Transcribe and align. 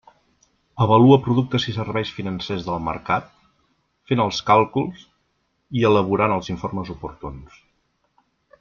Avalua 0.85 1.17
productes 1.25 1.67
i 1.71 1.73
serveis 1.75 2.13
financers 2.19 2.65
del 2.69 2.81
mercat, 2.87 3.29
fent 4.13 4.23
els 4.25 4.41
càlculs 4.49 5.05
i 5.81 5.87
elaborant 5.91 6.35
els 6.39 6.51
informes 6.57 6.95
oportuns. 6.97 7.63